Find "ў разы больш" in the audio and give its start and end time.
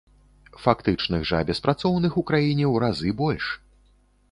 2.73-3.45